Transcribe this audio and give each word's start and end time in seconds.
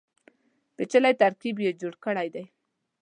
پېچلی 0.75 1.13
ترکیب 1.21 1.55
یې 1.65 1.71
جوړ 1.81 1.93
کړی 2.05 2.27
دی. 2.35 2.45